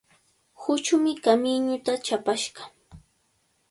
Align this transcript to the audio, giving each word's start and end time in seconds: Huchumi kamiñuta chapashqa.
Huchumi 0.61 1.11
kamiñuta 1.23 1.93
chapashqa. 2.05 2.63